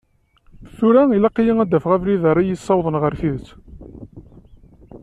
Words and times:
Tura, 0.77 1.03
ilaq-iyi 1.15 1.53
a 1.61 1.65
d-afeɣ 1.65 1.91
abrid 1.95 2.23
ara 2.31 2.41
yi-ssiwḍen 2.47 2.99
ɣer 3.01 3.13
tidet. 3.19 3.47